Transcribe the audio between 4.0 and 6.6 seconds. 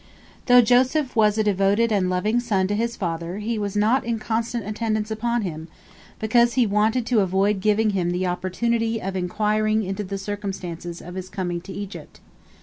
in constant attendance upon him, because